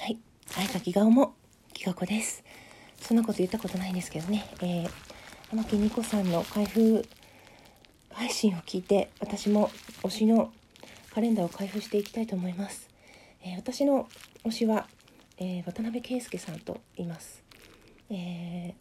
[0.00, 0.18] はい、
[0.56, 1.34] 愛か気顔も
[1.74, 2.42] 気が子です。
[3.02, 4.90] そんなこと言ったことないんですけどね、えー、
[5.50, 7.04] 玉木ニコさんの開封
[8.10, 9.70] 配信を聞いて、私も
[10.02, 10.54] 推しの
[11.12, 12.88] カレンダーを開封していきたいと思います。
[13.42, 14.08] えー私の
[14.44, 14.86] 推しは、
[15.36, 17.44] えー渡辺圭介さんと言います。
[18.08, 18.74] え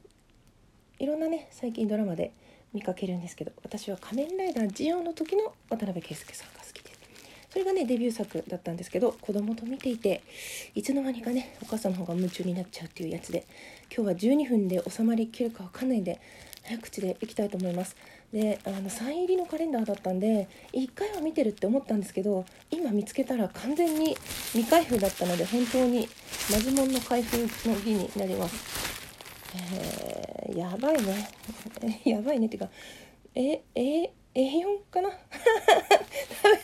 [0.99, 2.31] ーいろんなね、最近ドラマで
[2.73, 6.88] 見かけるんですけど、私は仮面ライダージオンの時の渡辺圭介さんが好きです。
[7.49, 10.21] それがねデビュー作だったんですけど子供と見ていて
[10.75, 13.45] いつの間にかねお母さんの方が夢中になっちゃうっていうやつで
[13.95, 16.19] 今日は12分で収まりきるかわかんないんで
[16.63, 17.95] 早口でいきたいと思います。
[18.31, 24.15] であのサイン入りのカレンダーだったんで1回は見てるって思ったんですけど今見つけたら完全に
[24.51, 26.07] 未開封だったので本当に
[26.51, 27.37] マジモンの開封
[27.67, 28.55] の儀になります。
[29.55, 31.27] えー、やばいね。
[32.05, 32.69] やばいねっていうか
[33.33, 35.09] ええ A4 かな？
[35.09, 35.15] ダ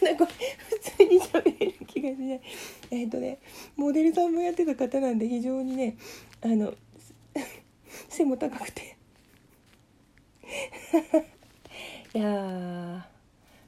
[0.02, 2.42] メだこれ普通に喋れる気がしない。
[2.92, 3.40] えっ、とね
[3.76, 5.98] モデルさんもやってた方なんで非常にね
[6.44, 6.74] あの
[8.10, 8.98] 背も高くて。
[12.14, 13.08] いや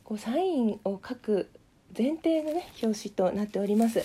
[0.03, 1.49] こうサインを書く
[1.97, 4.01] 前提のね表紙となっております。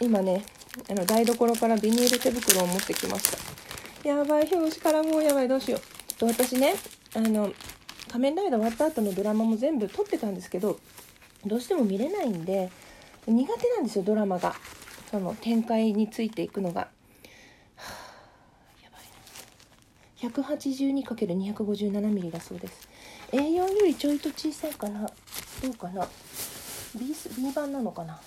[0.00, 0.44] 今ね
[0.90, 3.32] あの台所からビニール手袋を持ってきまし
[4.02, 4.08] た。
[4.08, 5.48] やばい表紙からもうやばい。
[5.48, 6.14] どうしよう。
[6.14, 6.74] と私ね
[7.14, 7.52] あの
[8.08, 10.80] 仮面ライダー終わった後のドラマも全部撮ってたんですけど
[11.46, 12.70] どうしても見れないんで
[13.26, 14.54] 苦手なんですよドラマが。
[15.10, 16.88] その展開についていくのが、は
[17.78, 17.82] あ、
[18.82, 19.04] やばい
[20.30, 22.86] 182×257mm だそうです。
[23.32, 25.10] A4 よりちょいと小さいかな。
[25.62, 26.06] どうかな。
[26.94, 27.06] B,
[27.38, 28.20] B 版なのかな、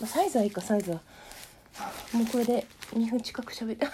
[0.00, 1.00] まあ、サイズはいいかサイズは。
[2.12, 3.86] もうこれで2分近く喋った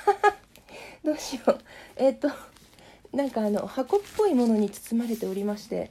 [1.04, 1.58] どうしよう。
[1.96, 2.30] えっ、と
[3.12, 5.90] なんかあの箱っぽいものに包まれておりまして。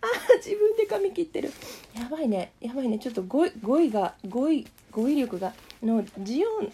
[0.00, 1.50] あー自分で髪切ってる。
[1.98, 2.52] やばいね。
[2.60, 2.98] やばいね。
[2.98, 6.72] ちょっと語彙語彙が語彙語彙力がのジオン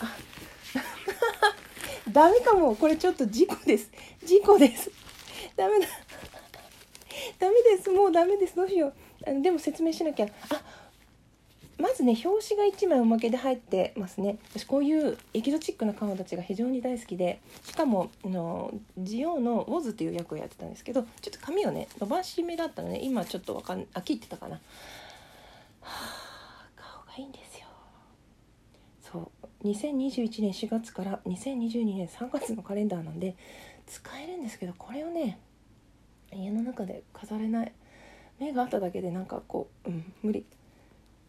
[0.00, 0.16] あ
[2.10, 2.76] ダメかも。
[2.76, 3.90] これちょっと事故です。
[4.24, 4.90] 事故です。
[5.56, 5.86] ダメだ。
[7.38, 7.90] ダメです。
[7.90, 8.54] もうダメです。
[8.54, 8.94] どうしよう。
[9.26, 10.26] あのでも説明しなきゃ。
[10.50, 10.62] あ
[11.78, 14.38] まずね表紙が1枚おまけで入ってますね。
[14.50, 23.00] 私こういうエキゾチックな顔たちが非常に大好きでしかもあのジオのウォズという役をやってたんですけどちょっと髪をね伸ばし目だったのね。
[23.02, 24.60] 今ちょっとわかんあ切ってたかな、は
[25.82, 27.66] あ、顔がいいんですよ。
[29.02, 29.30] そ
[29.62, 29.66] う。
[29.68, 33.36] 2021年4月から2022年3月のカレンダーなんで
[33.86, 35.38] 使えるんですけどこれをね
[36.32, 37.72] 家の中で飾れない。
[38.38, 40.46] 目があっただけでなんかこううん無理。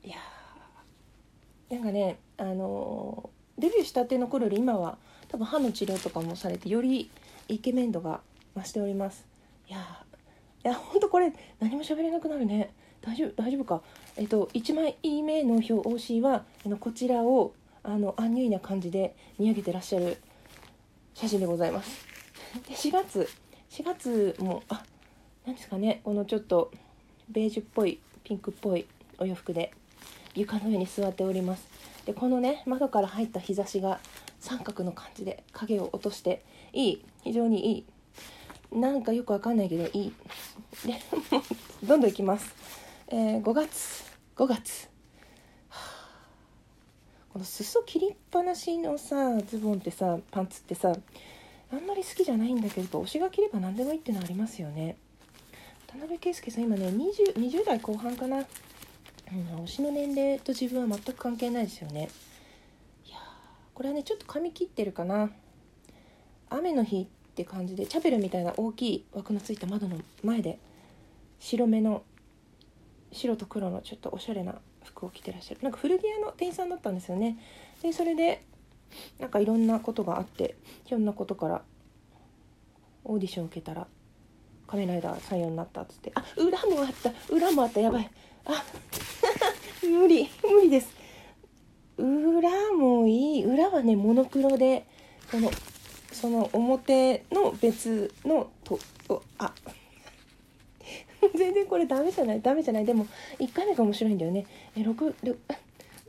[0.04, 0.37] いやー。
[1.70, 4.98] なんかねあのデビューしたての頃より今は
[5.28, 7.10] 多分歯の治療とかもされてより
[7.48, 8.22] イケメン度が
[8.56, 9.26] 増しております。
[9.70, 10.04] いや
[10.64, 12.74] いやほんとこれ何も喋れなくなるね。
[13.02, 13.82] 大丈夫大丈夫か？
[14.16, 17.54] えっと1枚目の表紙はあのこちらを
[17.84, 20.18] あのアンニュイな感じで見上げてらっしゃる
[21.14, 22.06] 写真でございます。
[22.68, 23.30] で4月
[23.70, 24.84] 4月もあ
[25.46, 26.72] なんですかねこのちょっと
[27.30, 28.86] ベージュっぽいピンクっぽい
[29.20, 29.74] お洋服で
[30.38, 31.68] 床の上に座っております。
[32.06, 34.00] でこのね窓から入った日差しが
[34.40, 37.86] 三角の感じで影を落としていい非常にいい。
[38.72, 40.14] なんかよくわかんないけどいい。
[40.86, 40.94] で
[41.84, 42.54] どんどんいきます、
[43.08, 44.04] えー5月
[44.36, 44.90] 5月。
[47.34, 50.92] この裾切りっぱなしのさズボンってさパンツってさ
[51.72, 54.98] あんまり好きじゃないんだけど推しが切れば何でもいいってのありますよね。
[55.88, 58.46] 田辺圭介さん今ね 20, 20代後半かな、
[59.32, 62.10] うん、推しの年齢と自分は全く関係ないですよね。
[63.06, 63.18] いや
[63.74, 65.30] これはねちょっと髪切ってるかな。
[66.50, 70.60] 雨の日って感じでチャペルみたいな大きい枠のついた窓の前で
[71.40, 72.04] 白目の
[73.12, 75.60] 白と黒のちょっとおしゃれな服を着てらっしゃる。
[75.62, 77.38] なんか古着屋の店員さんだったんですよね。
[77.82, 78.44] でそれで
[79.20, 80.56] なんかいろんなことがあって
[80.86, 81.62] ひょんなことから
[83.04, 83.88] オーディション受けたら
[84.68, 88.10] 仮面ライダー採用になったっつってあ裏もあった裏もあったやばい。
[88.46, 88.64] あ
[89.84, 90.96] 無理無理です。
[91.98, 93.46] 裏もいい。
[93.46, 94.86] 裏はねモノクロで
[95.30, 95.52] その
[96.12, 99.54] その表の別のととあ。
[101.36, 102.86] 全然これダメじゃないダメじゃない。
[102.86, 103.08] でも
[103.40, 104.46] 1回目が面白いんだよね。
[104.76, 105.38] え 6, 6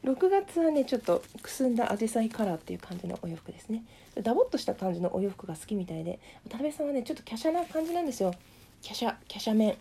[0.04, 3.84] 6月はねちょっとくすんだアジサイカラーっていう感じのお洋服ですね。
[4.22, 8.32] ダボっとした感じのお洋服が好きみたいで渡辺さんはねちょっと華奢な感じなんですよ。
[8.82, 9.76] 華奢華奢面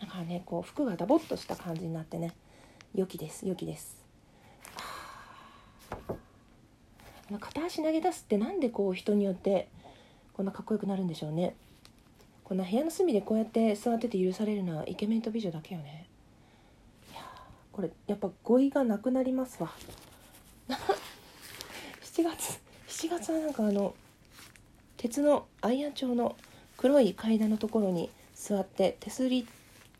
[0.00, 2.32] だからねこう服がダボっとした感じになってね。
[2.94, 3.46] 良きです。
[3.46, 3.96] 良きです。
[7.32, 9.68] あ片足投げ出すってなんでこう人によって
[10.32, 11.54] こんなかっこよくなるんでしょうね。
[12.42, 16.06] こんな部屋の隅でこうやって座ってて許されるのはイケメンと美女だけよね。
[17.12, 17.20] いや
[17.70, 19.70] これやっぱ語彙がなくなりますわ。
[22.02, 23.94] 7月7月はなんかあの
[24.96, 26.34] 鉄のアイアン調の
[26.76, 29.46] 黒い階段のところに座って手すり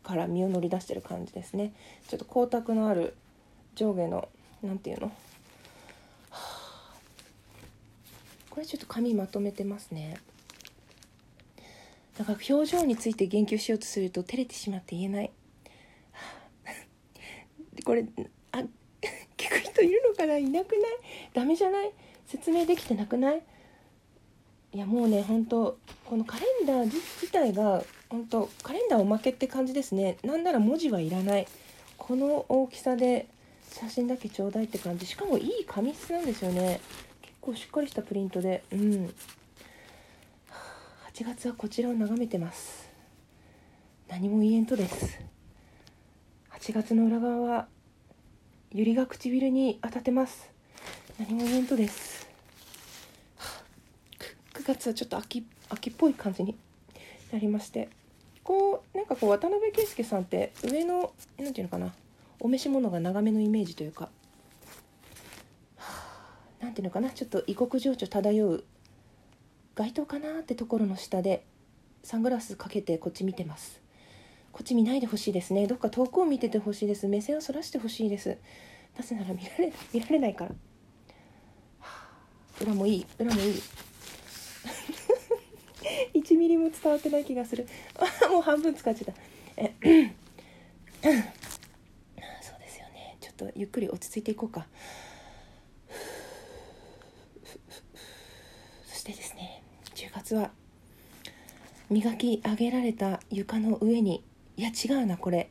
[0.03, 1.73] から身を乗り出してる感じですね。
[2.07, 3.13] ちょっと光沢のある
[3.75, 4.27] 上下の
[4.63, 5.11] 何ていうの？
[8.49, 10.17] これちょっと紙まとめてますね。
[12.17, 15.31] だから表情について言及しようとすると照れてしまって言えない。
[17.85, 18.05] これ
[18.51, 18.57] あ
[19.37, 20.37] 聞く人いるのかな？
[20.37, 20.81] いなくない？
[21.33, 21.91] ダメじゃない？
[22.27, 23.41] 説明できてなくない？
[24.73, 25.77] いやもうね本当
[26.11, 30.17] このカレンダー自体が本当カレンダーおまけって感じですね。
[30.25, 31.47] なんなら文字はいらない。
[31.95, 33.27] この大きさで
[33.71, 35.05] 写真だけちょうだいって感じ。
[35.05, 36.81] しかもいい紙質なんですよね。
[37.21, 38.61] 結構しっかりしたプリントで。
[38.73, 39.13] うん。
[41.15, 42.89] 8月はこちらを眺めてます。
[44.09, 45.17] 何も言えんとです。
[46.51, 47.67] 8月の裏側は
[48.73, 50.51] ゆりが唇に当たってます。
[51.17, 52.27] 何も言えんとです。
[54.55, 56.55] 9月はちょっと秋っ秋っぽい感じに
[57.31, 57.89] なりまして
[58.43, 61.93] こうなんかこう渡辺圭介さんって上の何て言うのかな
[62.39, 64.09] お召し物が長めのイメージというか
[66.59, 68.63] 何ていうのかなちょっと異国情緒漂う
[69.75, 71.43] 街灯かなってところの下で
[72.03, 73.79] サングラスかけてこっち見てます。
[74.51, 75.65] こっち見ないでほしいですね。
[75.65, 77.07] どっか遠くを見ててほしいです。
[77.07, 78.37] 目線をそらしてほしいです。
[78.97, 80.51] なぜなら見られ見られないから、
[82.61, 83.61] 裏もいい裏もいい。
[86.13, 87.67] 1ミリも伝わってない気がする。
[88.31, 89.21] もう半分使っちゃった。
[89.57, 89.73] え
[92.41, 93.17] そうですよね。
[93.19, 94.67] ちょっとゆっくり落ち着いていこうか。
[98.85, 99.63] そしてですね
[99.95, 100.51] 10月は
[101.89, 104.23] 磨き上げられた床の上に。
[104.57, 105.49] いや違うなこれ。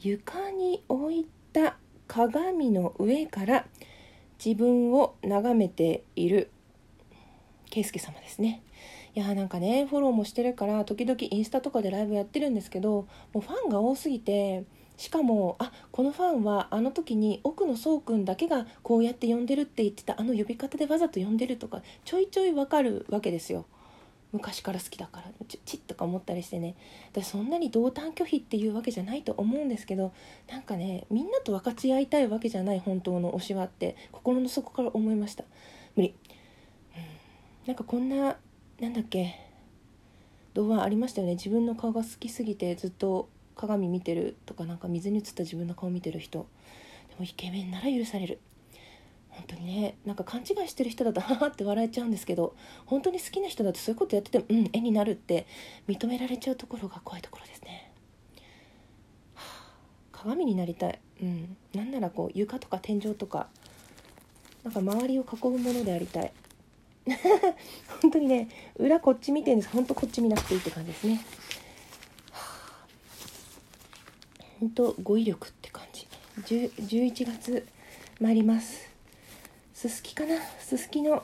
[0.00, 1.76] 床に置いた
[2.06, 3.66] 鏡の上から
[4.44, 6.50] 自分を眺めている
[7.70, 8.62] 圭介様ですね。
[9.18, 14.62] いやなんかねフォローもしてるから時々インスタとかでライブやってるんですけどもうファンが多すぎて
[14.96, 23.66] しかもあこのファンはあの時に奥野壮君だけがこうやって呼んでるって言ってたあの呼び方でわざと呼んでるとかちょいちょいわかるわけですよ。
[24.30, 26.76] 昔から好きだからチッとか思ったりしてね。
[27.10, 30.12] 私そんなに同担拒否っていうわけじゃないと思うんですけど
[30.48, 35.42] なんかねみんなと分かち合いたいわけじゃない本当の推しはって心の底から思いました。
[35.96, 36.14] 無理、
[36.94, 37.02] うん、
[37.66, 38.36] なんかこんな
[38.80, 39.34] なんだっけ？
[40.54, 41.34] 童話ありましたよね。
[41.34, 46.46] 自分の顔が好きすぎてずっと鏡見てるとかなんか水に映った自分の顔見てる人。
[47.08, 48.38] でもイケメンなら許される。
[49.30, 55.46] 本当にねなんか勘違いしてる人だとハハって笑えちゃうんですけど本当に好きな人だとそういうことやっててもうん絵になるって
[55.88, 57.92] 認められちゃうところが怖いところですね、
[59.34, 59.72] はあ、
[60.10, 60.98] 鏡になりたい。
[61.22, 61.56] うん。
[61.74, 63.48] なんならこう床とか天井とか
[64.64, 66.32] なんか周りを囲むものでありたい。
[68.02, 69.72] 本当にね裏こっち見てるんです。
[69.72, 71.24] 本当こっち見なくていいって感じですね。
[74.60, 76.06] 本当語彙力って感じ。
[76.42, 77.66] 11月
[78.20, 78.88] 参ります。
[79.74, 80.36] すすきかな？
[80.60, 81.22] すすきの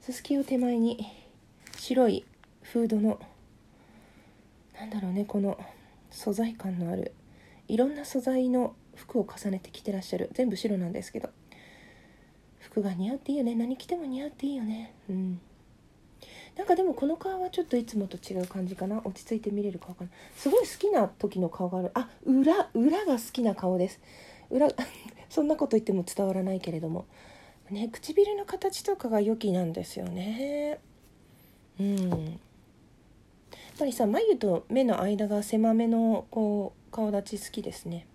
[0.00, 1.06] すすきを手前に
[1.78, 2.24] 白い
[2.62, 3.18] フードの
[4.78, 5.58] なんだろうねこの
[6.10, 7.14] 素材感のある
[7.68, 10.30] いろんな素材の服を重ねて着てらっしゃる。
[10.32, 11.30] 全部白なんですけど。
[12.72, 13.54] 服が似合っていいよね。
[13.54, 14.94] 何着ても似合っていいよね。
[15.10, 15.40] うん。
[16.56, 19.02] なんかでもこの顔はちょっといつもと違う感じかな。
[19.04, 20.10] 落ち着いて見れる顔かな。
[20.34, 21.90] すごい好きな時の顔がある。
[21.92, 24.00] あ裏裏が好きな顔です。
[24.48, 24.68] 裏
[25.28, 27.04] そんなこと言っても伝わらないけれども。
[27.70, 30.80] ね唇の形とかが良きなんですよね。
[31.78, 32.08] うん。
[32.08, 32.18] やっ
[33.78, 38.06] ぱりさ眉と目の間が狭めのこう顔立ち好きですね、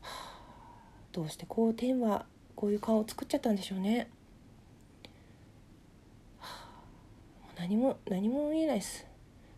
[0.00, 0.40] はあ、
[1.12, 2.26] どうしてこう天は
[2.56, 4.10] こういう顔を作っちゃったんでしょうね、
[6.38, 9.06] はあ、もう何も何も言えないです。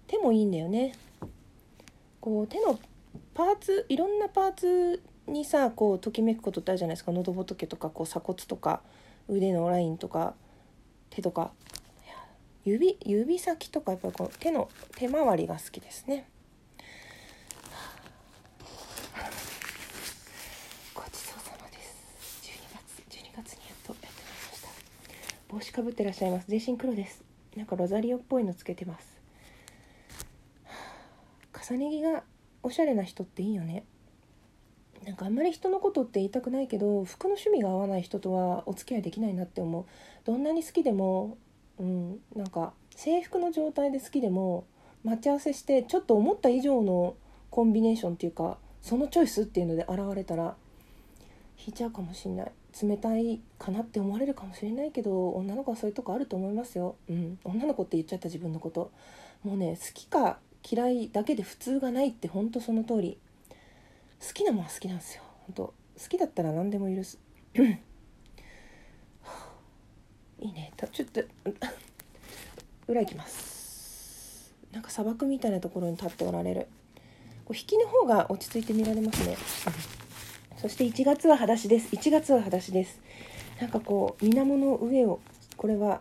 [0.07, 0.95] 手もいいんだよね。
[2.21, 2.79] こう手の
[3.35, 7.13] パーツいろんなパーツにさこうときめくことってあるじゃないですか。
[7.13, 8.83] 喉仏とかこう鎖骨とか
[9.29, 10.35] 腕のラインとか
[11.11, 11.53] 手とか。
[12.65, 16.29] 指指先とかやっぱりこう手の手回りが好きですね。
[25.53, 26.47] 帽子かぶってらっしゃいます。
[26.49, 27.23] 全身黒です。
[27.57, 29.21] なんかロザリオっぽいのつけてます。
[31.71, 32.23] 重ね着が
[32.63, 33.85] おしゃれな人っていいよね。
[35.05, 39.85] なんかあんまり人のことって言いたくないけど服の趣味が合わない人とはお付き合いできないなって思う。
[40.25, 41.37] どんなに好きでも
[41.79, 44.65] うんなんか制服の状態で好きでも
[45.05, 47.15] 待ち合わせしてちょっと思った以上の
[47.51, 50.57] コンビネーションっていうかそのチョイスっていうので現れたら
[51.59, 52.53] 引いちゃうかもしんない。
[52.81, 58.91] 冷たいかなって思われるかもしれないけど女の子はそういうとこあると思いますよ、うん、女の子って言っちゃった自分のこと。
[59.45, 60.39] もうね好きか
[60.69, 63.19] 嫌いだけで普通がないってほんとその通り。
[64.27, 65.23] 好きなもんは好きなんですよ。
[65.47, 65.75] 本当好
[66.09, 67.19] きだったら何でも許す。
[70.39, 70.73] いいね。
[70.93, 71.23] ちょっと
[72.87, 74.55] 裏行きます。
[74.71, 76.69] なんか砂漠みたいなところに立っておられる。
[77.45, 79.37] こう引きの方が落ち着いて見られますね。
[80.63, 81.89] そして1月は裸足です。
[81.97, 83.01] 1月は裸足です。
[83.61, 85.21] なんかこう水面の上を
[85.57, 86.01] これは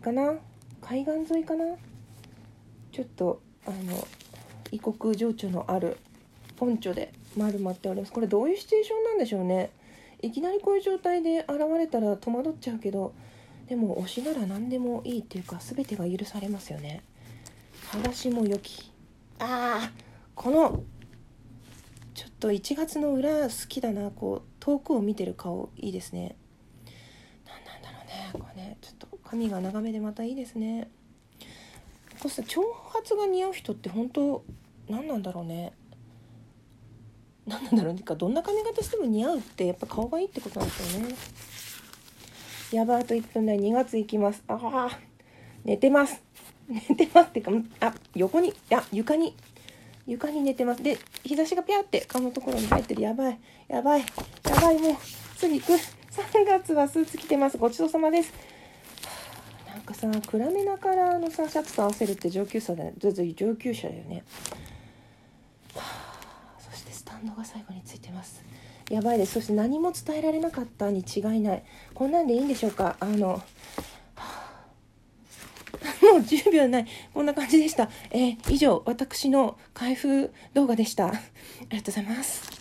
[0.00, 0.34] かな？
[0.80, 1.64] 海岸沿いかな？
[2.92, 4.06] ちょっとあの
[4.70, 5.96] 異国情緒のある
[6.56, 8.12] ポンチョで丸まっております。
[8.12, 9.70] これどういうシチュエーションなんでしょうね？
[10.22, 13.12] いきなりこういう状態で現れたら戸惑っちゃうけど
[13.68, 17.02] でも推しなら何でもいいっていうか全てが許されますよね。
[17.90, 18.92] 裸足も良き。
[19.40, 19.90] ああ
[20.36, 20.84] この
[22.38, 26.36] と1月の裏好きだなこう遠くを見てる顔いいですね。
[27.46, 30.88] 何なんだろうねこれねちょっと髪が長めでまたいいですね。
[32.20, 32.62] こうさ長
[32.92, 34.44] 髪が似合う人って本当
[34.88, 35.72] 何なんだろうね。
[37.46, 38.02] 何なんだろうね。
[38.02, 41.14] かどんな髪型しても似合うってやっぱ顔がいいってことなんですよね。
[42.72, 44.42] やばあと1分台2月行きます。
[44.48, 44.98] ああ
[45.64, 46.22] 寝てます。
[46.68, 49.36] 寝てますってかあ横にあ床に
[50.06, 50.82] 床に寝てます。
[50.82, 53.02] で日差しがピャって顔のところに入ってる。
[53.02, 53.38] やばい。
[53.68, 54.00] やばい。
[54.00, 54.96] やばいもう
[55.36, 55.72] 次行く。
[55.72, 55.80] 3
[56.46, 57.58] 月はスーツ着てます。
[57.58, 58.32] ごちそうさまです。
[59.68, 62.96] なんかさ暗めなカラーのさシャツと合わせるって上級者だよ、ね。
[63.34, 64.24] 上級者だよね。
[66.58, 68.42] そしてスタンドが最後についてます。
[68.88, 69.34] やばいです。
[69.34, 71.64] そして何も伝えられなかったに違いない。
[71.92, 72.96] こんなんでいいんでしょうか？
[73.00, 73.42] あの
[76.12, 76.86] もう10秒ない。
[77.12, 77.88] こんな感じでした。
[78.10, 81.08] えー、以上私の開封動画でした。
[81.08, 81.10] あ
[81.70, 82.55] りがとうございます。